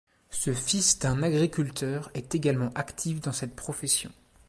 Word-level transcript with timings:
Ce 0.31 0.51
fils 0.51 0.97
d'un 0.97 1.21
agriculteur 1.21 2.09
est 2.15 2.33
également 2.33 2.71
actif 2.73 3.21
dans 3.21 3.33
cette 3.33 3.55
profession. 3.55 4.11